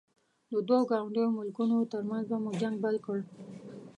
د 0.51 0.53
دوو 0.67 0.87
ګاونډیو 0.91 1.35
ملکونو 1.37 1.77
ترمنځ 1.91 2.27
مو 2.43 2.51
جنګ 2.61 2.75
بل 2.83 2.95
کړ. 3.05 3.19